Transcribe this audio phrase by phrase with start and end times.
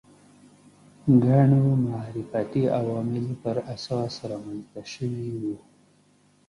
[1.25, 5.55] ګڼو معرفتي عواملو پر اساس رامنځته شوي وو